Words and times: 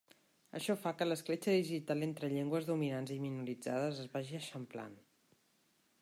Això 0.59 0.75
fa 0.83 0.91
que 1.01 1.05
l'escletxa 1.07 1.51
digital 1.55 2.05
entre 2.07 2.29
llengües 2.31 2.65
dominants 2.71 3.13
i 3.15 3.17
minoritzades 3.25 3.99
es 4.05 4.09
vagi 4.15 4.39
eixamplant. 4.39 4.97